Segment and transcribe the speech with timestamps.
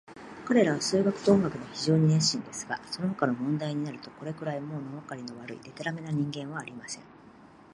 [0.47, 7.03] 彼等は数学と音楽には非常に熱心ですが、そのほかの問題になると、これくらい、ものわかりの悪い、でたらめな人間はありません。